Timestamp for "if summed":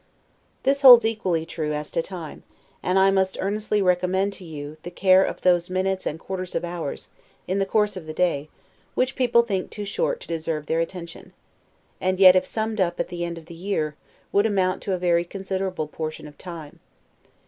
12.35-12.81